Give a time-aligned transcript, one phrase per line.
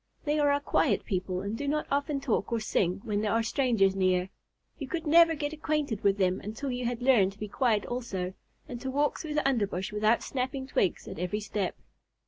[0.25, 3.43] They are a quiet people and do not often talk or sing when there are
[3.43, 4.29] strangers near.
[4.79, 8.33] You could never get acquainted with them until you had learned to be quiet also,
[8.67, 11.75] and to walk through the underbrush without snapping twigs at every step.